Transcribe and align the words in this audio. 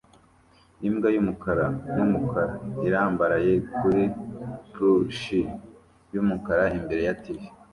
Imbwa 0.87 1.07
yumukara 1.15 1.65
numukara 1.95 2.53
irambaraye 2.87 3.53
kuri 3.77 4.03
plushie 4.71 5.41
yumukara 6.13 6.63
imbere 6.77 7.01
ya 7.07 7.15
TV 7.23 7.39